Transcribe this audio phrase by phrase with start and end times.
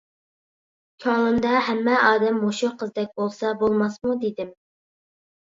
[1.03, 4.53] كۆڭلۈمدە ھەممە ئادەم مۇشۇ قىزدەك بولسا بولماسمۇ؟ دېدىم.